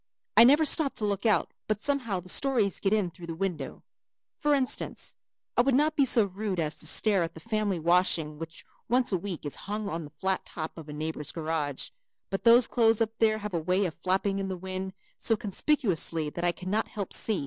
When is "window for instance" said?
3.35-5.15